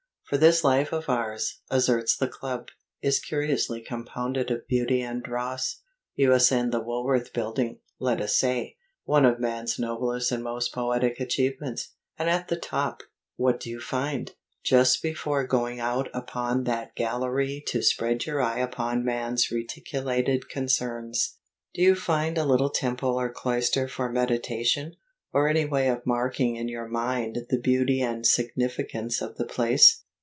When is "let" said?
7.99-8.21